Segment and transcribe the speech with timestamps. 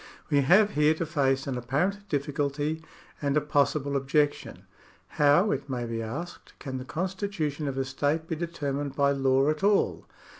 [0.31, 2.83] We have here to face an apparent difficulty
[3.21, 4.63] and a possible objection.
[5.09, 9.47] How, it may be asked, can the constitution of a state be determined by law
[9.51, 10.07] at all